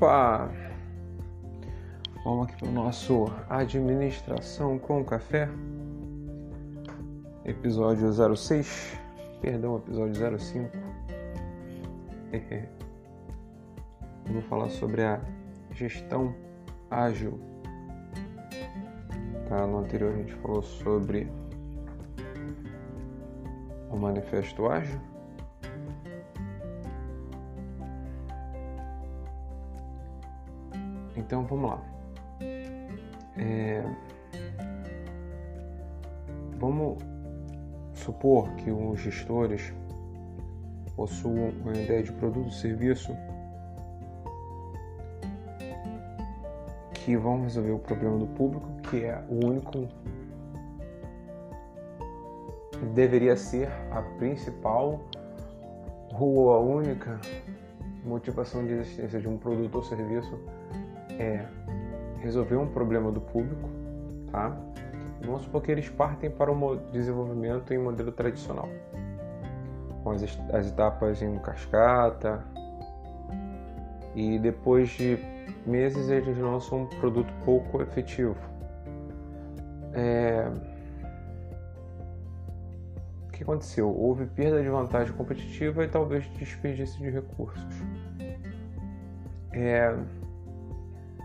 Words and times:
Opa! 0.00 0.50
Vamos 2.24 2.46
aqui 2.46 2.56
para 2.56 2.68
o 2.68 2.72
nosso 2.72 3.26
Administração 3.50 4.78
com 4.78 5.04
Café, 5.04 5.46
episódio 7.44 8.10
06, 8.34 8.98
perdão, 9.42 9.76
episódio 9.76 10.38
05. 10.38 10.70
Vamos 14.24 14.44
falar 14.46 14.70
sobre 14.70 15.02
a 15.02 15.20
gestão 15.72 16.34
ágil. 16.90 17.38
Tá? 19.50 19.66
No 19.66 19.80
anterior 19.80 20.14
a 20.14 20.16
gente 20.16 20.32
falou 20.36 20.62
sobre 20.62 21.30
o 23.90 23.98
manifesto 23.98 24.66
ágil. 24.66 25.09
Então 31.30 31.44
vamos 31.44 31.70
lá. 31.70 31.80
É... 33.36 33.84
Vamos 36.58 36.98
supor 37.94 38.50
que 38.56 38.68
os 38.68 38.98
gestores 38.98 39.72
possuam 40.96 41.50
uma 41.50 41.70
ideia 41.70 42.02
de 42.02 42.10
produto 42.10 42.46
ou 42.46 42.50
serviço 42.50 43.16
que 46.94 47.16
vão 47.16 47.42
resolver 47.42 47.70
o 47.70 47.78
problema 47.78 48.18
do 48.18 48.26
público, 48.26 48.68
que 48.90 49.04
é 49.04 49.24
o 49.28 49.46
único 49.46 49.86
deveria 52.92 53.36
ser 53.36 53.68
a 53.92 54.02
principal 54.18 55.00
ou 56.18 56.52
a 56.52 56.58
única 56.58 57.20
motivação 58.04 58.66
de 58.66 58.72
existência 58.72 59.20
de 59.20 59.28
um 59.28 59.38
produto 59.38 59.76
ou 59.76 59.82
serviço 59.84 60.36
é 61.20 61.46
resolver 62.20 62.56
um 62.56 62.66
problema 62.66 63.12
do 63.12 63.20
público, 63.20 63.68
tá? 64.32 64.56
Vamos 65.22 65.42
supor 65.42 65.62
que 65.62 65.70
eles 65.70 65.88
partem 65.88 66.30
para 66.30 66.50
o 66.50 66.76
desenvolvimento 66.92 67.72
em 67.74 67.78
modelo 67.78 68.10
tradicional, 68.10 68.68
com 70.02 70.10
as, 70.10 70.22
as 70.52 70.68
etapas 70.68 71.20
em 71.20 71.38
cascata, 71.38 72.42
e 74.14 74.38
depois 74.38 74.88
de 74.90 75.18
meses 75.66 76.08
eles 76.08 76.38
lançam 76.38 76.82
um 76.82 76.86
produto 76.86 77.32
pouco 77.44 77.82
efetivo. 77.82 78.36
É... 79.92 80.50
O 83.26 83.30
que 83.30 83.42
aconteceu? 83.42 83.94
Houve 83.94 84.26
perda 84.26 84.62
de 84.62 84.68
vantagem 84.68 85.14
competitiva 85.14 85.84
e 85.84 85.88
talvez 85.88 86.24
desperdício 86.34 86.98
de 86.98 87.10
recursos. 87.10 87.62
É... 89.52 89.94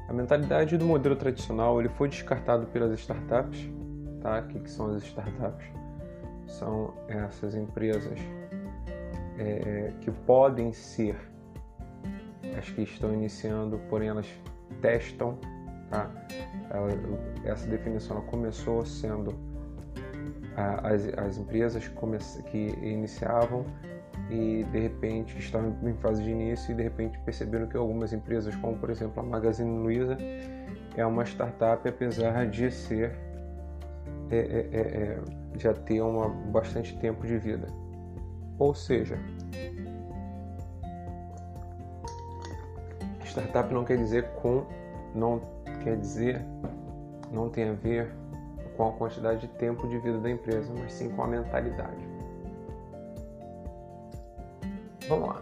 A 0.07 0.13
mentalidade 0.13 0.77
do 0.77 0.85
modelo 0.85 1.15
tradicional 1.15 1.79
ele 1.79 1.89
foi 1.89 2.07
descartado 2.07 2.67
pelas 2.67 2.97
startups. 2.99 3.69
Tá? 4.21 4.39
O 4.39 4.47
que, 4.47 4.69
são 4.69 4.93
as 4.93 5.03
startups? 5.03 5.65
São 6.47 6.93
essas 7.07 7.55
empresas 7.55 8.19
é, 9.37 9.91
que 10.01 10.11
podem 10.11 10.71
ser 10.73 11.17
as 12.57 12.69
que 12.69 12.83
estão 12.83 13.13
iniciando, 13.13 13.79
porém 13.89 14.09
elas 14.09 14.27
testam. 14.81 15.37
Tá? 15.89 16.09
essa 17.43 17.67
definição 17.67 18.21
começou 18.21 18.83
sendo 18.83 19.35
as, 20.55 21.07
as 21.17 21.37
empresas 21.37 21.87
que, 21.87 22.43
que 22.49 22.57
iniciavam 22.81 23.65
e 24.29 24.63
de 24.71 24.79
repente 24.79 25.37
estavam 25.37 25.75
em 25.83 25.93
fase 25.95 26.23
de 26.23 26.31
início 26.31 26.71
e 26.71 26.75
de 26.75 26.83
repente 26.83 27.19
perceberam 27.19 27.67
que 27.67 27.77
algumas 27.77 28.11
empresas, 28.11 28.55
como 28.55 28.77
por 28.77 28.89
exemplo 28.89 29.19
a 29.19 29.23
Magazine 29.23 29.77
Luiza, 29.83 30.17
é 30.95 31.05
uma 31.05 31.23
startup 31.23 31.87
apesar 31.87 32.47
de 32.47 32.71
ser 32.71 33.11
é, 34.31 34.37
é, 34.37 34.69
é, 34.71 34.79
é, 34.79 35.19
já 35.57 35.73
ter 35.73 36.01
uma, 36.01 36.29
bastante 36.29 36.97
tempo 36.97 37.25
de 37.27 37.37
vida. 37.37 37.67
Ou 38.57 38.73
seja, 38.73 39.19
startup 43.23 43.73
não 43.73 43.83
quer 43.83 43.97
dizer 43.97 44.23
com 44.41 44.65
não 45.13 45.41
quer 45.83 45.97
dizer 45.97 46.41
não 47.31 47.49
tem 47.49 47.69
a 47.69 47.73
ver 47.73 48.09
com 48.77 48.89
a 48.89 48.91
quantidade 48.93 49.41
de 49.41 49.47
tempo 49.47 49.87
de 49.87 49.97
vida 49.99 50.19
da 50.19 50.29
empresa, 50.29 50.71
mas 50.77 50.93
sim 50.93 51.09
com 51.09 51.23
a 51.23 51.27
mentalidade. 51.27 52.14
Vamos 55.07 55.29
lá. 55.29 55.41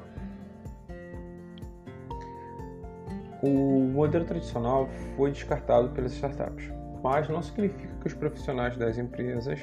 O 3.41 3.89
modelo 3.93 4.25
tradicional 4.25 4.87
foi 5.15 5.31
descartado 5.31 5.89
pelas 5.89 6.13
startups, 6.13 6.71
mas 7.03 7.27
não 7.27 7.41
significa 7.43 7.93
que 7.99 8.07
os 8.07 8.13
profissionais 8.13 8.77
das 8.77 8.97
empresas 8.97 9.59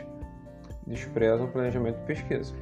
desprezam 0.86 1.46
o 1.46 1.48
planejamento 1.50 1.98
e 2.02 2.06
pesquisa. 2.06 2.54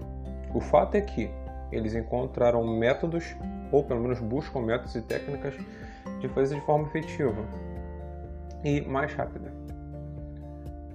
O 0.54 0.60
fato 0.60 0.94
é 0.94 1.00
que 1.00 1.28
eles 1.72 1.94
encontraram 1.94 2.64
métodos, 2.66 3.36
ou 3.72 3.82
pelo 3.82 4.00
menos 4.00 4.20
buscam 4.20 4.60
métodos 4.60 4.94
e 4.94 5.02
técnicas 5.02 5.54
de 6.20 6.28
fazer 6.28 6.54
de 6.54 6.60
forma 6.64 6.86
efetiva 6.86 7.44
e 8.64 8.80
mais 8.82 9.12
rápida. 9.12 9.52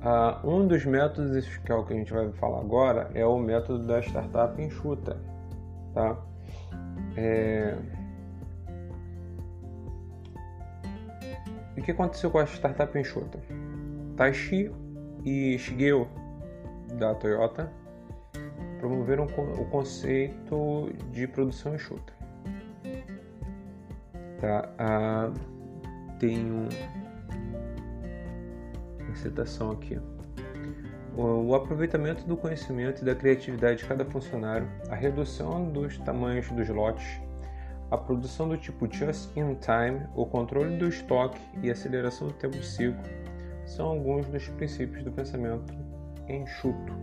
Uh, 0.04 0.50
um 0.50 0.68
dos 0.68 0.86
métodos, 0.86 1.46
que 1.58 1.72
é 1.72 1.76
o 1.76 1.86
que 1.86 1.94
a 1.94 1.96
gente 1.96 2.12
vai 2.12 2.32
falar 2.34 2.60
agora, 2.60 3.10
é 3.14 3.26
o 3.26 3.38
método 3.38 3.86
da 3.86 4.02
startup 4.02 4.62
enxuta. 4.62 5.18
Tá? 5.94 6.18
É... 7.18 7.76
E 11.76 11.80
o 11.80 11.84
que 11.84 11.92
aconteceu 11.92 12.30
com 12.30 12.40
a 12.40 12.46
startup 12.46 12.98
enxuta? 12.98 13.40
Taishi 14.16 14.72
e 15.26 15.58
Shigeo 15.58 16.08
da 17.00 17.16
Toyota 17.16 17.72
promoveram 18.80 19.26
o 19.26 19.66
conceito 19.66 20.92
de 21.12 21.28
produção 21.28 21.74
enxuta. 21.74 22.14
Tá? 24.40 24.70
Ah, 24.78 25.32
tem 26.20 26.52
um... 26.52 26.68
uma 29.00 29.16
citação 29.16 29.72
aqui 29.72 30.00
o 31.16 31.54
aproveitamento 31.54 32.26
do 32.26 32.36
conhecimento 32.36 33.02
e 33.02 33.06
da 33.06 33.14
criatividade 33.14 33.78
de 33.78 33.86
cada 33.86 34.04
funcionário, 34.04 34.68
a 34.90 34.96
redução 34.96 35.70
dos 35.70 35.98
tamanhos 36.00 36.50
dos 36.50 36.68
lotes, 36.70 37.22
a 37.92 37.98
produção 37.98 38.50
do 38.50 38.58
tipo 38.58 38.92
just 38.92 39.30
in 39.38 39.56
time, 39.56 40.02
o 40.16 40.26
controle 40.26 40.76
do 40.78 40.88
estoque 40.88 41.40
e 41.62 41.70
a 41.70 41.74
aceleração 41.74 42.28
do 42.28 42.34
tempo 42.34 42.58
de 42.58 42.66
ciclo 42.66 43.04
são 43.66 43.88
alguns 43.88 44.26
dos 44.28 44.48
princípios 44.50 45.04
do 45.04 45.12
pensamento 45.12 45.74
enxuto. 46.28 46.94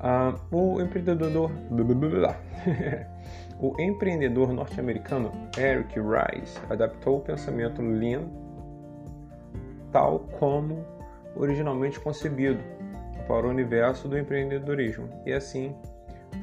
Uh, 0.00 0.34
o 0.50 0.80
empreendedor 0.80 1.48
o 3.60 3.80
empreendedor 3.80 4.52
norte-americano 4.52 5.30
Eric 5.56 5.94
Rice 6.00 6.58
adaptou 6.68 7.18
o 7.18 7.20
pensamento 7.20 7.80
Lean 7.80 8.28
tal 9.92 10.20
como 10.40 10.84
originalmente 11.34 11.98
concebido 12.00 12.62
para 13.26 13.46
o 13.46 13.50
universo 13.50 14.08
do 14.08 14.18
empreendedorismo 14.18 15.08
e 15.24 15.32
assim 15.32 15.74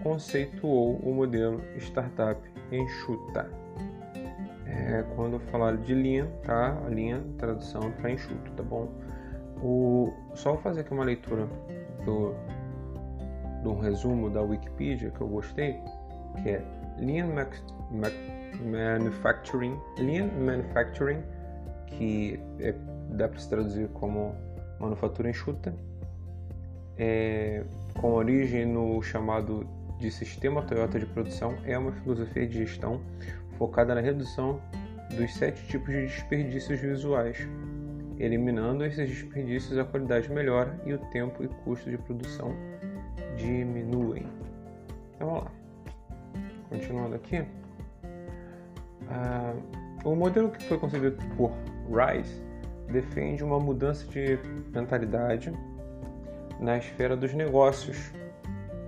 conceituou 0.04 0.98
o 0.98 1.14
modelo 1.14 1.62
startup 1.78 2.40
enxuta. 2.72 3.50
É, 4.66 5.04
quando 5.16 5.40
falar 5.40 5.78
de 5.78 5.94
linha, 5.94 6.26
tá? 6.44 6.80
A 6.86 6.90
linha, 6.90 7.24
tradução 7.38 7.92
para 7.94 8.12
enxuto, 8.12 8.52
tá 8.52 8.64
bom? 8.64 8.88
O, 9.62 10.14
só 10.36 10.54
vou 10.54 10.62
fazer 10.62 10.82
aqui 10.82 10.94
uma 10.94 11.03
leitura 11.03 11.47
do, 12.06 12.34
do 13.64 13.78
resumo 13.80 14.30
da 14.30 14.42
Wikipedia 14.42 15.12
que 15.12 15.22
eu 15.22 15.28
gostei, 15.28 15.82
que 16.42 16.50
é 16.50 16.64
Lean 16.97 17.28
Manufacturing, 18.62 19.78
Lean 19.97 20.28
Manufacturing, 20.40 21.24
que 21.88 22.40
é, 22.59 22.74
dá 23.09 23.28
para 23.28 23.40
se 23.40 23.50
traduzir 23.50 23.90
como 23.90 24.35
manufatura 24.79 25.29
enxuta, 25.29 25.73
é, 26.97 27.64
com 27.99 28.14
origem 28.14 28.66
no 28.66 29.02
chamado 29.02 29.67
de 29.99 30.09
Sistema 30.09 30.61
Toyota 30.61 30.99
de 30.99 31.05
Produção, 31.05 31.55
é 31.66 31.78
uma 31.78 31.91
filosofia 31.91 32.47
de 32.47 32.59
gestão 32.59 33.02
focada 33.58 33.93
na 33.93 34.02
redução 34.02 34.61
dos 35.16 35.34
sete 35.34 35.66
tipos 35.67 35.93
de 35.93 36.02
desperdícios 36.03 36.79
visuais. 36.79 37.37
Eliminando 38.17 38.84
esses 38.85 39.09
desperdícios, 39.09 39.78
a 39.78 39.85
qualidade 39.85 40.29
melhora 40.29 40.79
e 40.85 40.93
o 40.93 40.97
tempo 41.09 41.43
e 41.43 41.47
custo 41.47 41.90
de 41.90 41.97
produção 41.97 42.53
diminuem. 43.37 44.25
Então 45.16 45.28
vamos 45.28 45.43
lá. 45.46 45.52
Continuando 46.70 47.16
aqui. 47.16 47.46
Ah, 49.09 49.53
o 50.03 50.16
modelo 50.16 50.49
que 50.49 50.64
foi 50.66 50.78
concebido 50.78 51.17
por 51.35 51.52
Rice 51.90 52.48
defende 52.91 53.44
uma 53.44 53.59
mudança 53.59 54.06
de 54.08 54.40
mentalidade 54.74 55.53
na 56.59 56.78
esfera 56.78 57.16
dos 57.16 57.34
negócios 57.34 58.12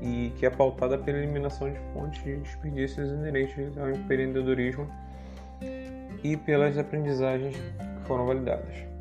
e 0.01 0.31
que 0.38 0.45
é 0.45 0.50
pautada 0.50 0.98
pela 0.98 1.19
eliminação 1.19 1.71
de 1.71 1.80
fontes 1.94 2.24
de 2.24 2.38
desperdícios 2.38 3.12
inerentes 3.12 3.77
ao 3.77 3.89
empreendedorismo 3.92 4.88
e 6.24 6.36
pelas 6.36 6.77
aprendizagens 6.77 7.56
que 7.56 8.07
foram 8.07 8.25
validadas. 8.25 8.92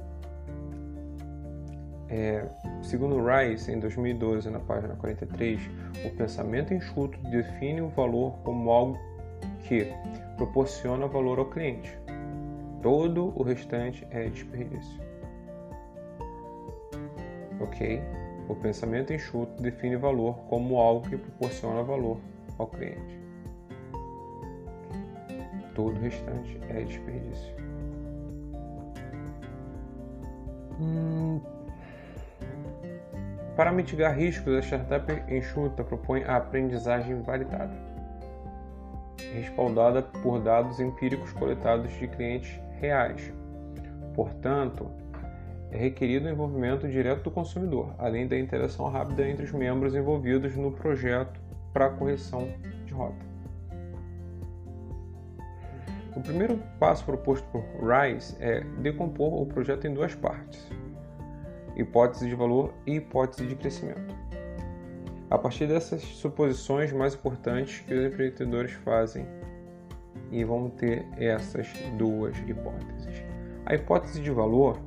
É, 2.09 2.45
segundo 2.83 3.25
Rice, 3.25 3.71
em 3.71 3.79
2012, 3.79 4.51
na 4.51 4.59
página 4.59 4.97
43, 4.97 5.61
o 6.05 6.11
pensamento 6.17 6.75
enxuto 6.75 7.17
define 7.31 7.81
o 7.83 7.89
valor 7.89 8.33
como 8.43 8.69
algo 8.71 8.99
que 9.63 9.87
proporciona 10.37 11.07
valor 11.07 11.39
ao 11.39 11.47
cliente. 11.47 11.97
Todo 12.83 13.33
o 13.37 13.43
restante 13.43 14.07
é 14.11 14.29
desperdício. 14.29 15.01
Ok? 17.61 18.03
O 18.49 18.55
pensamento 18.55 19.13
enxuto 19.13 19.63
define 19.63 19.97
valor 19.97 20.35
como 20.49 20.79
algo 20.79 21.09
que 21.09 21.17
proporciona 21.17 21.83
valor 21.83 22.19
ao 22.59 22.67
cliente. 22.67 23.21
Todo 25.75 25.97
o 25.97 26.01
restante 26.01 26.59
é 26.69 26.83
desperdício. 26.83 27.55
Hum. 30.81 31.41
Para 33.55 33.73
mitigar 33.73 34.17
riscos, 34.17 34.55
a 34.55 34.61
startup 34.61 35.13
enxuta 35.33 35.85
propõe 35.85 36.25
a 36.25 36.37
aprendizagem 36.37 37.21
validada, 37.21 37.77
respaldada 39.35 40.03
por 40.03 40.41
dados 40.41 40.81
empíricos 40.81 41.33
coletados 41.33 41.93
de 41.93 42.09
clientes 42.09 42.61
reais. 42.81 43.33
Portanto, 44.15 44.91
é 45.71 45.79
requerido 45.79 46.27
o 46.27 46.31
envolvimento 46.31 46.89
direto 46.89 47.25
do 47.25 47.31
consumidor, 47.31 47.95
além 47.99 48.27
da 48.27 48.39
interação 48.39 48.89
rápida 48.91 49.29
entre 49.29 49.45
os 49.45 49.53
membros 49.53 49.95
envolvidos 49.95 50.57
no 50.57 50.73
projeto 50.73 51.41
para 51.73 51.91
correção 51.91 52.49
de 52.85 52.93
rota. 52.93 53.31
O 56.17 56.21
primeiro 56.21 56.59
passo 56.79 57.05
proposto 57.05 57.47
por 57.53 57.63
Rice 57.81 58.37
é 58.41 58.61
decompor 58.79 59.41
o 59.41 59.47
projeto 59.47 59.87
em 59.87 59.95
duas 59.95 60.15
partes: 60.15 60.69
hipótese 61.77 62.29
de 62.29 62.35
valor 62.35 62.75
e 62.85 62.97
hipótese 62.97 63.47
de 63.47 63.55
crescimento. 63.55 64.15
A 65.31 65.39
partir 65.39 65.67
dessas 65.67 66.03
suposições 66.03 66.93
mais 66.93 67.15
importantes 67.15 67.81
que 67.81 67.95
os 67.95 68.05
empreendedores 68.05 68.73
fazem, 68.73 69.25
e 70.31 70.45
vamos 70.45 70.73
ter 70.75 71.07
essas 71.17 71.69
duas 71.97 72.37
hipóteses. 72.39 73.23
A 73.67 73.75
hipótese 73.75 74.21
de 74.21 74.31
valor 74.31 74.79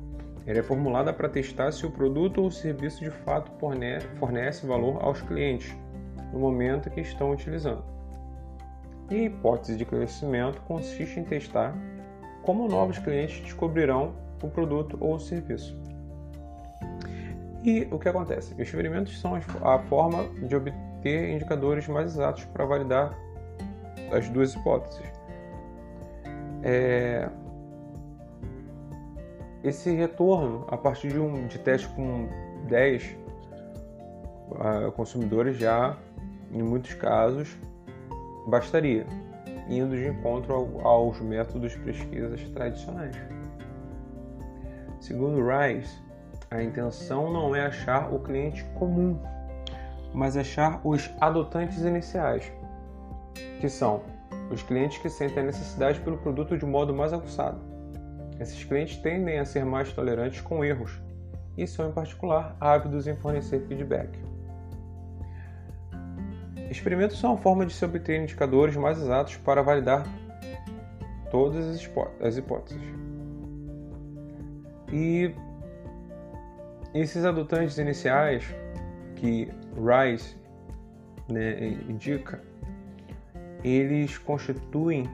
ela 0.46 0.58
é 0.58 0.62
formulada 0.62 1.12
para 1.12 1.28
testar 1.28 1.72
se 1.72 1.86
o 1.86 1.90
produto 1.90 2.42
ou 2.42 2.50
serviço 2.50 3.02
de 3.02 3.10
fato 3.10 3.50
fornece 4.18 4.66
valor 4.66 5.02
aos 5.02 5.22
clientes 5.22 5.74
no 6.32 6.38
momento 6.38 6.90
que 6.90 7.00
estão 7.00 7.30
utilizando. 7.30 7.82
E 9.10 9.14
a 9.14 9.22
hipótese 9.24 9.76
de 9.76 9.86
crescimento 9.86 10.60
consiste 10.62 11.18
em 11.18 11.24
testar 11.24 11.74
como 12.42 12.68
novos 12.68 12.98
clientes 12.98 13.40
descobrirão 13.40 14.14
o 14.42 14.48
produto 14.48 14.98
ou 15.00 15.14
o 15.14 15.20
serviço. 15.20 15.74
E 17.64 17.88
o 17.90 17.98
que 17.98 18.10
acontece? 18.10 18.52
Os 18.52 18.60
experimentos 18.60 19.18
são 19.18 19.34
a 19.34 19.78
forma 19.78 20.24
de 20.46 20.54
obter 20.54 21.30
indicadores 21.30 21.88
mais 21.88 22.12
exatos 22.12 22.44
para 22.44 22.66
validar 22.66 23.18
as 24.12 24.28
duas 24.28 24.54
hipóteses. 24.54 25.02
É, 26.62 27.30
esse 29.62 29.90
retorno, 29.92 30.66
a 30.68 30.76
partir 30.76 31.08
de 31.08 31.18
um 31.18 31.46
de 31.46 31.58
teste 31.58 31.88
com 31.88 32.28
10 32.68 33.16
uh, 34.50 34.92
consumidores, 34.92 35.56
já 35.56 35.96
em 36.52 36.62
muitos 36.62 36.92
casos 36.92 37.56
bastaria, 38.46 39.06
indo 39.70 39.96
de 39.96 40.08
encontro 40.08 40.52
ao, 40.52 40.86
aos 40.86 41.18
métodos 41.18 41.72
de 41.72 41.78
pesquisas 41.78 42.42
tradicionais. 42.50 43.16
Segundo 45.00 45.40
Rice, 45.40 46.03
a 46.54 46.62
intenção 46.62 47.32
não 47.32 47.54
é 47.54 47.66
achar 47.66 48.12
o 48.12 48.18
cliente 48.18 48.64
comum, 48.78 49.18
mas 50.12 50.36
achar 50.36 50.80
os 50.84 51.10
adotantes 51.20 51.82
iniciais, 51.82 52.50
que 53.60 53.68
são 53.68 54.02
os 54.50 54.62
clientes 54.62 54.98
que 54.98 55.08
sentem 55.08 55.42
a 55.42 55.46
necessidade 55.46 56.00
pelo 56.00 56.18
produto 56.18 56.56
de 56.56 56.64
modo 56.64 56.94
mais 56.94 57.12
aguçado 57.12 57.74
esses 58.40 58.64
clientes 58.64 58.96
tendem 58.96 59.38
a 59.38 59.44
ser 59.44 59.64
mais 59.64 59.92
tolerantes 59.92 60.40
com 60.40 60.64
erros 60.64 61.00
e 61.56 61.66
são, 61.66 61.88
em 61.88 61.92
particular, 61.92 62.56
ávidos 62.60 63.06
em 63.06 63.14
fornecer 63.14 63.60
feedback. 63.66 64.10
Experimentos 66.68 67.18
são 67.18 67.32
uma 67.32 67.38
forma 67.38 67.64
de 67.64 67.72
se 67.72 67.84
obter 67.84 68.20
indicadores 68.20 68.74
mais 68.74 68.98
exatos 68.98 69.36
para 69.36 69.62
validar 69.62 70.04
todas 71.30 71.64
as 72.20 72.36
hipóteses. 72.36 72.82
E 74.92 75.32
esses 76.94 77.24
adotantes 77.24 77.76
iniciais 77.76 78.44
que 79.16 79.48
Rice 79.76 80.36
né, 81.28 81.76
indica, 81.88 82.40
eles 83.64 84.16
constituem 84.18 85.08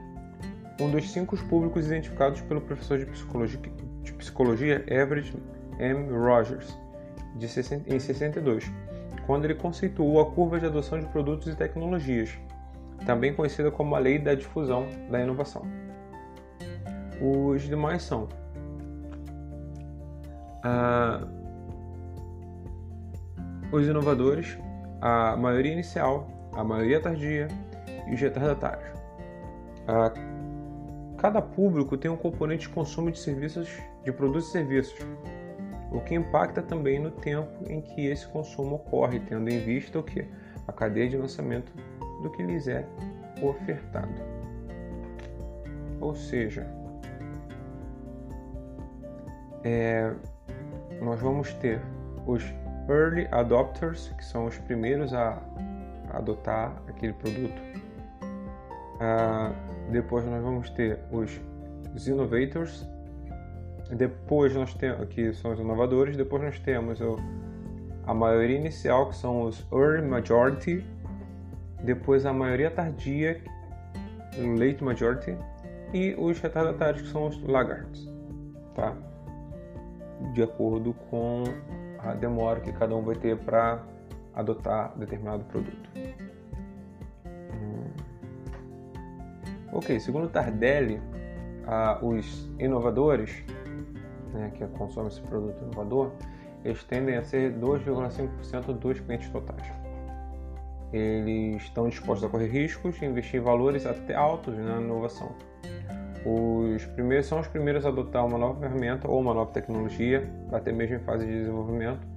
um 0.79 0.91
dos 0.91 1.11
cinco 1.11 1.35
públicos 1.47 1.87
identificados 1.87 2.41
pelo 2.41 2.61
professor 2.61 2.99
de 2.99 3.05
psicologia, 3.05 3.59
de 4.03 4.13
psicologia 4.13 4.83
Everett 4.87 5.35
M. 5.79 6.11
Rogers 6.11 6.77
de, 7.35 7.45
em 7.87 7.99
62, 7.99 8.71
quando 9.25 9.45
ele 9.45 9.55
conceituou 9.55 10.19
a 10.19 10.31
curva 10.31 10.59
de 10.59 10.65
adoção 10.65 10.99
de 10.99 11.05
produtos 11.07 11.47
e 11.47 11.55
tecnologias, 11.55 12.37
também 13.05 13.33
conhecida 13.33 13.71
como 13.71 13.95
a 13.95 13.99
lei 13.99 14.19
da 14.19 14.35
difusão 14.35 14.87
da 15.09 15.19
inovação. 15.21 15.63
Os 17.19 17.63
demais 17.63 18.03
são 18.03 18.27
ah, 20.63 21.27
os 23.71 23.87
inovadores, 23.87 24.57
a 24.99 25.35
maioria 25.37 25.73
inicial, 25.73 26.27
a 26.53 26.63
maioria 26.63 26.99
tardia 26.99 27.47
e 28.07 28.13
os 28.13 28.19
retardatários. 28.19 28.89
Ah, 29.87 30.11
Cada 31.21 31.39
público 31.39 31.95
tem 31.95 32.09
um 32.09 32.17
componente 32.17 32.67
de 32.67 32.73
consumo 32.73 33.11
de 33.11 33.19
serviços, 33.19 33.69
de 34.03 34.11
produtos 34.11 34.47
e 34.47 34.51
serviços, 34.53 34.97
o 35.91 36.01
que 36.01 36.15
impacta 36.15 36.63
também 36.63 36.99
no 36.99 37.11
tempo 37.11 37.63
em 37.69 37.79
que 37.79 38.07
esse 38.07 38.27
consumo 38.27 38.77
ocorre, 38.77 39.19
tendo 39.19 39.47
em 39.47 39.59
vista 39.59 39.99
o 39.99 40.03
que 40.03 40.27
a 40.67 40.73
cadeia 40.73 41.07
de 41.07 41.17
lançamento 41.17 41.71
do 42.23 42.31
que 42.31 42.41
lhes 42.41 42.67
é 42.67 42.87
ofertado. 43.39 44.09
Ou 45.99 46.15
seja, 46.15 46.65
é, 49.63 50.11
nós 51.03 51.21
vamos 51.21 51.53
ter 51.53 51.79
os 52.25 52.43
early 52.89 53.27
adopters, 53.31 54.09
que 54.17 54.25
são 54.25 54.45
os 54.45 54.57
primeiros 54.59 55.13
a 55.13 55.41
adotar 56.13 56.81
aquele 56.87 57.13
produto. 57.13 57.61
Uh, 58.95 59.91
depois 59.91 60.25
nós 60.25 60.43
vamos 60.43 60.69
ter 60.69 60.99
os, 61.11 61.39
os 61.95 62.07
innovators, 62.07 62.87
depois 63.91 64.53
nós 64.53 64.73
temos 64.73 65.07
que 65.09 65.33
são 65.33 65.51
os 65.51 65.59
inovadores, 65.59 66.15
depois 66.15 66.43
nós 66.43 66.59
temos 66.59 67.01
o, 67.01 67.17
a 68.05 68.13
maioria 68.13 68.57
inicial 68.57 69.09
que 69.09 69.15
são 69.15 69.43
os 69.43 69.65
early 69.71 70.07
majority, 70.07 70.85
depois 71.83 72.25
a 72.25 72.31
maioria 72.31 72.69
tardia, 72.69 73.41
late 74.57 74.83
majority 74.83 75.35
e 75.93 76.15
os 76.17 76.39
retardatários 76.39 77.01
que 77.01 77.09
são 77.09 77.27
os 77.27 77.41
laggards, 77.43 78.07
tá? 78.75 78.95
De 80.33 80.43
acordo 80.43 80.93
com 81.09 81.43
a 82.03 82.13
demora 82.13 82.59
que 82.59 82.71
cada 82.71 82.95
um 82.95 83.01
vai 83.01 83.15
ter 83.15 83.37
para 83.37 83.83
adotar 84.33 84.97
determinado 84.97 85.43
produto. 85.45 85.89
Ok, 89.73 89.97
segundo 90.01 90.27
Tardelli, 90.27 91.01
ah, 91.65 91.97
os 92.01 92.49
inovadores, 92.59 93.41
né, 94.33 94.51
que 94.53 94.67
consomem 94.67 95.07
esse 95.07 95.21
produto 95.21 95.63
inovador, 95.63 96.11
eles 96.65 96.83
tendem 96.83 97.15
a 97.15 97.23
ser 97.23 97.53
2,5% 97.53 98.73
dos 98.77 98.99
clientes 98.99 99.29
totais. 99.29 99.71
Eles 100.91 101.63
estão 101.63 101.87
dispostos 101.87 102.27
a 102.27 102.29
correr 102.29 102.47
riscos 102.47 103.01
e 103.01 103.05
investir 103.05 103.41
valores 103.41 103.85
até 103.85 104.13
altos 104.13 104.57
na 104.57 104.81
inovação. 104.81 105.33
Os 106.23 106.85
primeiros 106.85 107.25
são 107.25 107.39
os 107.39 107.47
primeiros 107.47 107.85
a 107.85 107.89
adotar 107.89 108.25
uma 108.25 108.37
nova 108.37 108.59
ferramenta 108.59 109.09
ou 109.09 109.19
uma 109.19 109.33
nova 109.33 109.51
tecnologia, 109.51 110.29
até 110.51 110.71
mesmo 110.71 110.97
em 110.97 110.99
fase 110.99 111.25
de 111.25 111.31
desenvolvimento. 111.31 112.07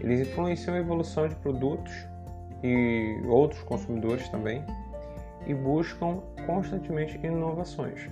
Eles 0.00 0.28
influenciam 0.28 0.74
a 0.76 0.78
evolução 0.78 1.26
de 1.26 1.34
produtos 1.36 1.92
e 2.62 3.18
outros 3.26 3.62
consumidores 3.62 4.28
também, 4.28 4.62
e 5.46 5.54
buscam 5.54 6.20
constantemente 6.46 7.18
inovações. 7.24 8.08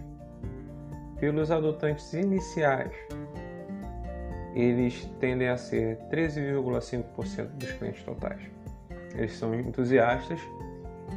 Pelos 1.20 1.50
adotantes 1.50 2.12
iniciais, 2.14 2.92
eles 4.54 5.04
tendem 5.20 5.48
a 5.48 5.56
ser 5.56 5.98
13,5% 6.10 7.46
dos 7.48 7.72
clientes 7.72 8.02
totais. 8.02 8.40
Eles 9.14 9.36
são 9.36 9.54
entusiastas 9.54 10.40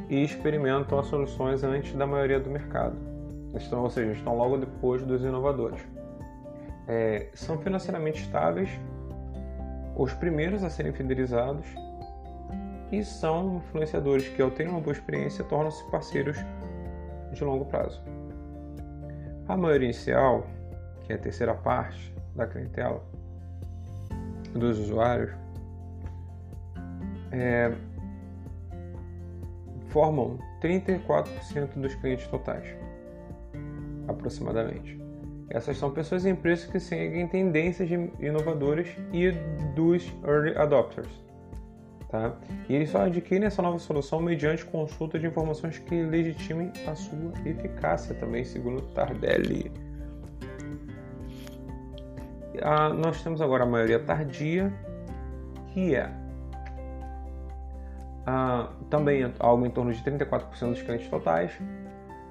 e 0.09 0.23
experimentam 0.23 0.99
as 0.99 1.07
soluções 1.07 1.63
antes 1.63 1.93
da 1.93 2.05
maioria 2.05 2.39
do 2.39 2.49
mercado. 2.49 3.10
Estão, 3.55 3.83
ou 3.83 3.89
seja, 3.89 4.11
estão 4.11 4.35
logo 4.37 4.57
depois 4.57 5.03
dos 5.03 5.21
inovadores. 5.21 5.81
É, 6.87 7.29
são 7.33 7.57
financeiramente 7.57 8.21
estáveis, 8.21 8.69
os 9.95 10.13
primeiros 10.13 10.63
a 10.63 10.69
serem 10.69 10.93
fidelizados 10.93 11.65
e 12.91 13.03
são 13.03 13.57
influenciadores 13.57 14.27
que, 14.27 14.41
ao 14.41 14.51
terem 14.51 14.71
uma 14.71 14.81
boa 14.81 14.93
experiência, 14.93 15.43
tornam-se 15.45 15.83
parceiros 15.89 16.37
de 17.31 17.43
longo 17.43 17.65
prazo. 17.65 18.01
A 19.47 19.55
maioria 19.55 19.85
inicial, 19.85 20.45
que 21.03 21.13
é 21.13 21.15
a 21.15 21.19
terceira 21.19 21.53
parte 21.53 22.13
da 22.35 22.45
clientela 22.45 23.03
dos 24.53 24.79
usuários, 24.79 25.31
é, 27.31 27.71
formam 29.87 30.37
34% 30.61 31.73
dos 31.75 31.95
clientes 31.95 32.27
totais, 32.27 32.65
aproximadamente. 34.11 34.99
Essas 35.49 35.77
são 35.77 35.91
pessoas 35.91 36.23
e 36.23 36.29
empresas 36.29 36.65
que 36.65 36.79
seguem 36.79 37.27
tendências 37.27 37.89
inovadoras 38.19 38.87
e 39.11 39.31
dos 39.75 40.09
early 40.25 40.55
adopters. 40.57 41.09
Tá? 42.09 42.35
E 42.69 42.75
eles 42.75 42.89
só 42.89 43.03
adquirem 43.03 43.45
essa 43.45 43.61
nova 43.61 43.79
solução 43.79 44.21
mediante 44.21 44.65
consulta 44.65 45.17
de 45.17 45.27
informações 45.27 45.77
que 45.77 46.03
legitimem 46.03 46.71
a 46.87 46.95
sua 46.95 47.33
eficácia 47.45 48.15
também, 48.15 48.43
segundo 48.43 48.81
Tardelli. 48.93 49.71
Ah, 52.61 52.89
nós 52.89 53.23
temos 53.23 53.41
agora 53.41 53.63
a 53.63 53.65
maioria 53.65 53.99
tardia, 53.99 54.73
que 55.73 55.95
é 55.95 56.11
ah, 58.25 58.69
também 58.89 59.31
algo 59.39 59.65
em 59.65 59.69
torno 59.69 59.93
de 59.93 60.01
34% 60.03 60.69
dos 60.69 60.81
clientes 60.81 61.09
totais. 61.09 61.51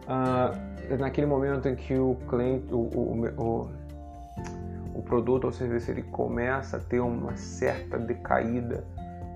Ah, 0.06 0.52
naquele 0.98 1.26
momento 1.26 1.68
em 1.68 1.76
que 1.76 1.94
o 1.94 2.16
cliente, 2.28 2.72
o, 2.72 2.78
o, 2.78 3.26
o, 3.36 3.70
o 4.94 5.02
produto 5.02 5.44
ou 5.44 5.52
serviço 5.52 5.90
ele 5.90 6.02
começa 6.02 6.76
a 6.76 6.80
ter 6.80 7.00
uma 7.00 7.36
certa 7.36 7.98
decaída 7.98 8.84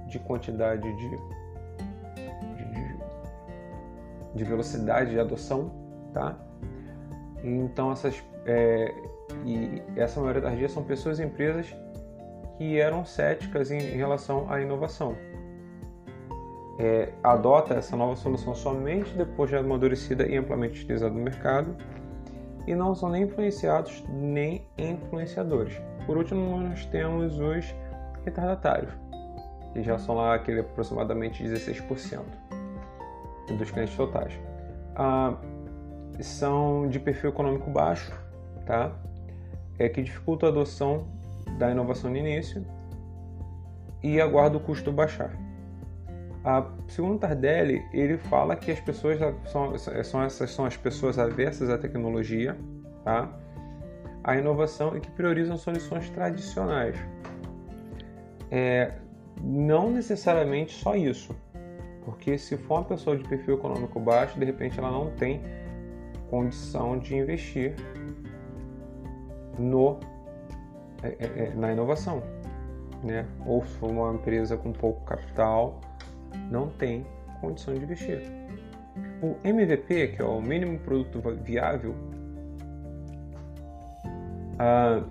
de 0.08 0.18
quantidade 0.18 0.82
de, 0.82 1.10
de, 1.10 1.18
de 4.34 4.44
velocidade 4.44 5.10
de 5.10 5.20
adoção, 5.20 5.70
tá? 6.12 6.36
Então 7.42 7.92
essas 7.92 8.22
é, 8.46 8.94
e 9.44 9.82
essa 9.96 10.20
maioria 10.20 10.42
das 10.42 10.56
dias 10.56 10.72
são 10.72 10.82
pessoas 10.82 11.18
e 11.18 11.24
empresas 11.24 11.74
que 12.58 12.78
eram 12.78 13.04
céticas 13.04 13.70
em, 13.70 13.78
em 13.78 13.96
relação 13.96 14.50
à 14.50 14.60
inovação 14.60 15.16
é, 16.78 17.12
adota 17.22 17.74
essa 17.74 17.96
nova 17.96 18.16
solução 18.16 18.54
somente 18.54 19.14
depois 19.14 19.50
de 19.50 19.56
amadurecida 19.56 20.26
e 20.26 20.36
amplamente 20.36 20.82
utilizada 20.82 21.14
no 21.14 21.20
mercado 21.20 21.76
e 22.66 22.74
não 22.74 22.94
são 22.94 23.08
nem 23.10 23.24
influenciados 23.24 24.02
nem 24.08 24.66
influenciadores. 24.76 25.80
Por 26.06 26.16
último, 26.16 26.58
nós 26.58 26.84
temos 26.86 27.38
os 27.38 27.74
retardatários, 28.24 28.92
que 29.72 29.82
já 29.82 29.98
são 29.98 30.16
lá 30.16 30.34
aquele 30.34 30.60
aproximadamente 30.60 31.44
16% 31.44 32.20
dos 33.58 33.70
clientes 33.70 33.94
totais. 33.96 34.38
Ah, 34.96 35.36
são 36.20 36.88
de 36.88 36.98
perfil 36.98 37.30
econômico 37.30 37.70
baixo, 37.70 38.12
tá? 38.66 38.92
É 39.78 39.88
que 39.88 40.02
dificulta 40.02 40.46
a 40.46 40.48
adoção 40.48 41.06
da 41.58 41.70
inovação 41.70 42.10
no 42.10 42.16
início 42.16 42.64
e 44.02 44.20
aguarda 44.20 44.56
o 44.56 44.60
custo 44.60 44.92
baixar. 44.92 45.43
Segundo 46.88 47.18
Tardelli, 47.18 47.82
ele 47.92 48.18
fala 48.18 48.54
que 48.54 48.70
as 48.70 48.78
pessoas 48.78 49.18
são, 49.46 49.78
são 49.78 50.22
essas 50.22 50.50
são 50.50 50.66
as 50.66 50.76
pessoas 50.76 51.18
aversas 51.18 51.70
à 51.70 51.78
tecnologia, 51.78 52.56
tá? 53.02 53.30
à 54.22 54.36
inovação 54.36 54.96
e 54.96 55.00
que 55.00 55.10
priorizam 55.10 55.56
soluções 55.56 56.08
tradicionais. 56.10 56.96
É, 58.50 58.92
não 59.42 59.90
necessariamente 59.90 60.72
só 60.74 60.94
isso, 60.94 61.34
porque 62.04 62.36
se 62.36 62.56
for 62.56 62.76
uma 62.76 62.84
pessoa 62.84 63.16
de 63.16 63.26
perfil 63.28 63.54
econômico 63.54 63.98
baixo, 63.98 64.38
de 64.38 64.44
repente 64.44 64.78
ela 64.78 64.90
não 64.90 65.10
tem 65.12 65.42
condição 66.30 66.98
de 66.98 67.16
investir 67.16 67.74
no, 69.58 69.98
é, 71.02 71.08
é, 71.18 71.44
é 71.44 71.54
na 71.54 71.72
inovação, 71.72 72.22
né? 73.02 73.26
Ou 73.46 73.64
se 73.64 73.74
for 73.78 73.90
uma 73.90 74.12
empresa 74.12 74.56
com 74.56 74.72
pouco 74.72 75.04
capital, 75.04 75.80
não 76.50 76.68
tem 76.70 77.06
condição 77.40 77.74
de 77.74 77.82
investir. 77.82 78.22
O 79.22 79.36
MVP, 79.44 80.08
que 80.08 80.22
é 80.22 80.24
o 80.24 80.40
mínimo 80.40 80.78
produto 80.80 81.20
viável, 81.42 81.94
uh, 84.54 85.04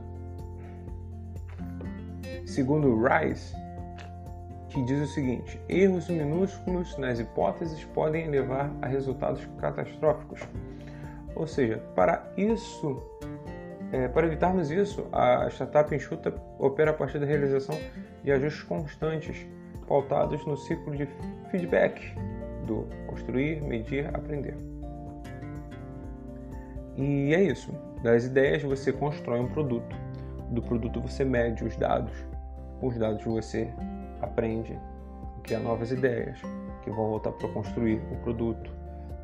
segundo 2.45 3.01
Rice, 3.03 3.55
que 4.69 4.83
diz 4.83 5.09
o 5.09 5.13
seguinte: 5.13 5.59
erros 5.69 6.09
minúsculos 6.09 6.97
nas 6.97 7.19
hipóteses 7.19 7.83
podem 7.85 8.29
levar 8.29 8.71
a 8.81 8.87
resultados 8.87 9.47
catastróficos. 9.59 10.41
Ou 11.35 11.47
seja, 11.47 11.77
para 11.95 12.31
isso, 12.37 13.01
é, 13.91 14.07
para 14.07 14.27
evitarmos 14.27 14.69
isso, 14.69 15.07
a 15.11 15.47
startup 15.49 15.93
enxuta 15.93 16.33
opera 16.59 16.91
a 16.91 16.93
partir 16.93 17.19
da 17.19 17.25
realização 17.25 17.77
de 18.23 18.31
ajustes 18.31 18.63
constantes 18.63 19.47
pautados 19.85 20.45
no 20.45 20.57
ciclo 20.57 20.95
de 20.95 21.07
feedback 21.51 22.15
do 22.65 22.87
construir, 23.07 23.61
medir, 23.61 24.07
aprender. 24.15 24.55
E 26.97 27.33
é 27.33 27.43
isso. 27.43 27.71
Das 28.03 28.25
ideias 28.25 28.61
você 28.63 28.91
constrói 28.91 29.39
um 29.39 29.47
produto. 29.47 29.95
Do 30.51 30.61
produto 30.61 31.01
você 31.01 31.23
mede 31.23 31.63
os 31.63 31.75
dados. 31.75 32.13
Com 32.79 32.87
os 32.87 32.97
dados 32.97 33.23
você 33.23 33.69
aprende, 34.21 34.77
cria 35.43 35.59
novas 35.59 35.91
ideias 35.91 36.37
que 36.83 36.89
vão 36.89 37.09
voltar 37.09 37.31
para 37.31 37.47
construir 37.49 38.01
o 38.11 38.15
produto, 38.17 38.69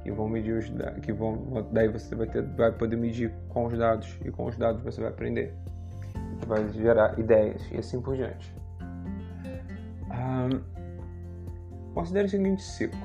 que 0.03 0.11
vão 0.11 0.27
medir 0.27 0.57
os 0.57 0.71
que 1.01 1.11
vão 1.11 1.67
daí 1.71 1.87
você 1.89 2.15
vai 2.15 2.27
ter 2.27 2.41
vai 2.41 2.71
poder 2.71 2.95
medir 2.95 3.33
com 3.49 3.65
os 3.65 3.77
dados 3.77 4.17
e 4.23 4.31
com 4.31 4.45
os 4.45 4.57
dados 4.57 4.81
você 4.81 5.01
vai 5.01 5.09
aprender, 5.09 5.53
vai 6.47 6.67
gerar 6.69 7.19
ideias 7.19 7.61
e 7.71 7.77
assim 7.77 8.01
por 8.01 8.15
diante. 8.15 8.58
Um, 10.19 10.61
considere 11.93 12.27
o 12.27 12.29
seguinte 12.29 12.61
ciclo. 12.61 12.99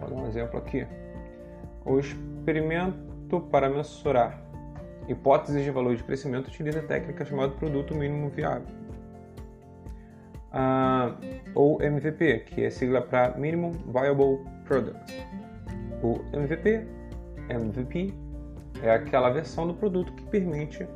Vou 0.00 0.08
dar 0.08 0.16
um 0.16 0.26
exemplo 0.26 0.58
aqui. 0.58 0.86
O 1.84 1.98
experimento 1.98 3.40
para 3.50 3.68
mensurar 3.68 4.42
hipóteses 5.06 5.62
de 5.62 5.70
valor 5.70 5.94
de 5.96 6.02
crescimento 6.02 6.48
utiliza 6.48 6.80
a 6.80 6.82
técnica 6.82 7.24
chamada 7.24 7.52
produto 7.52 7.94
mínimo 7.94 8.30
viável. 8.30 8.66
Uh, 10.48 11.14
ou 11.54 11.82
MVP, 11.82 12.40
que 12.40 12.64
é 12.64 12.70
sigla 12.70 13.02
para 13.02 13.36
Minimum 13.36 13.72
Viable 13.72 14.38
Product. 14.64 15.26
O 16.02 16.20
MVP, 16.32 16.86
MVP, 17.50 18.14
é 18.82 18.90
aquela 18.92 19.28
versão 19.30 19.66
do 19.66 19.74
produto 19.74 20.12
que 20.14 20.24
permite 20.24 20.86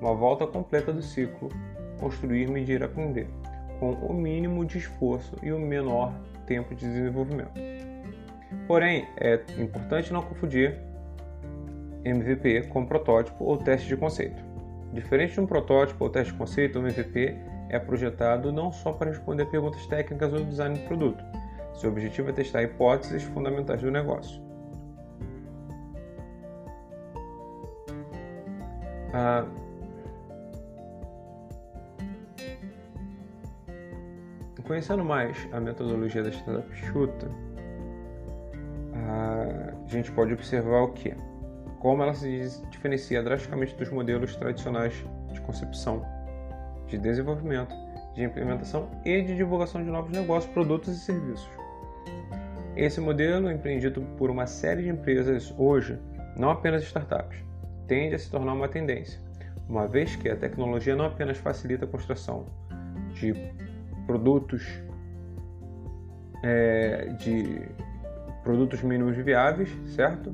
uma 0.00 0.14
volta 0.14 0.46
completa 0.46 0.92
do 0.92 1.02
ciclo, 1.02 1.48
construir, 2.00 2.48
medir, 2.48 2.82
aprender 2.82 3.28
com 3.78 3.92
o 3.92 4.12
mínimo 4.12 4.64
de 4.64 4.78
esforço 4.78 5.36
e 5.42 5.52
o 5.52 5.58
menor 5.58 6.12
tempo 6.46 6.74
de 6.74 6.86
desenvolvimento. 6.86 7.60
Porém, 8.66 9.06
é 9.16 9.40
importante 9.58 10.12
não 10.12 10.22
confundir 10.22 10.78
MVP 12.04 12.62
com 12.68 12.86
protótipo 12.86 13.44
ou 13.44 13.56
teste 13.56 13.88
de 13.88 13.96
conceito. 13.96 14.42
Diferente 14.92 15.34
de 15.34 15.40
um 15.40 15.46
protótipo 15.46 16.04
ou 16.04 16.10
teste 16.10 16.32
de 16.32 16.38
conceito, 16.38 16.78
o 16.78 16.82
MVP 16.82 17.36
é 17.68 17.78
projetado 17.78 18.52
não 18.52 18.70
só 18.70 18.92
para 18.92 19.10
responder 19.10 19.46
perguntas 19.46 19.84
técnicas 19.86 20.32
ou 20.32 20.44
design 20.44 20.78
do 20.78 20.86
produto. 20.86 21.22
Seu 21.74 21.90
objetivo 21.90 22.30
é 22.30 22.32
testar 22.32 22.62
hipóteses 22.62 23.22
fundamentais 23.24 23.82
do 23.82 23.90
negócio. 23.90 24.40
Ah, 29.12 29.44
Conhecendo 34.66 35.04
mais 35.04 35.48
a 35.52 35.60
metodologia 35.60 36.24
da 36.24 36.30
startup 36.30 36.74
chuta, 36.74 37.28
a 38.94 39.88
gente 39.88 40.10
pode 40.10 40.32
observar 40.32 40.82
o 40.82 40.88
que? 40.88 41.14
Como 41.78 42.02
ela 42.02 42.12
se 42.12 42.60
diferencia 42.68 43.22
drasticamente 43.22 43.76
dos 43.76 43.90
modelos 43.90 44.34
tradicionais 44.34 44.92
de 45.32 45.40
concepção, 45.42 46.04
de 46.88 46.98
desenvolvimento, 46.98 47.72
de 48.16 48.24
implementação 48.24 48.90
e 49.04 49.22
de 49.22 49.36
divulgação 49.36 49.84
de 49.84 49.88
novos 49.88 50.10
negócios, 50.10 50.52
produtos 50.52 50.96
e 50.96 50.98
serviços. 50.98 51.48
Esse 52.74 53.00
modelo, 53.00 53.50
empreendido 53.50 54.02
por 54.18 54.30
uma 54.30 54.48
série 54.48 54.82
de 54.82 54.88
empresas 54.88 55.54
hoje, 55.56 55.96
não 56.36 56.50
apenas 56.50 56.82
startups, 56.82 57.38
tende 57.86 58.16
a 58.16 58.18
se 58.18 58.28
tornar 58.28 58.52
uma 58.52 58.68
tendência, 58.68 59.20
uma 59.68 59.86
vez 59.86 60.16
que 60.16 60.28
a 60.28 60.34
tecnologia 60.34 60.96
não 60.96 61.04
apenas 61.04 61.38
facilita 61.38 61.84
a 61.84 61.88
construção 61.88 62.46
de 63.14 63.32
produtos 64.06 64.62
é, 66.42 67.08
de 67.18 67.60
produtos 68.42 68.82
mínimos 68.82 69.16
viáveis, 69.16 69.68
certo? 69.88 70.32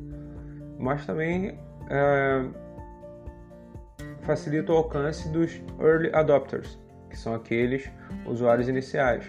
Mas 0.78 1.06
também 1.06 1.58
é, 1.88 2.44
facilita 4.22 4.72
o 4.72 4.76
alcance 4.76 5.28
dos 5.30 5.60
early 5.80 6.10
adopters, 6.14 6.78
que 7.08 7.16
são 7.16 7.34
aqueles 7.34 7.90
usuários 8.26 8.68
iniciais, 8.68 9.24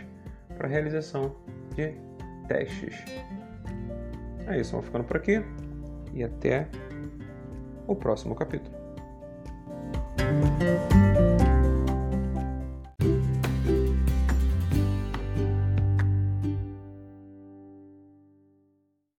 para 0.58 0.68
realização 0.68 1.36
de 1.76 1.94
testes. 2.48 3.04
É 4.48 4.60
isso, 4.60 4.72
vamos 4.72 4.88
ficando 4.88 5.06
por 5.06 5.18
aqui 5.18 5.42
e 6.14 6.24
até 6.24 6.68
o 7.88 7.96
próximo 7.96 8.36
capítulo. 8.36 8.76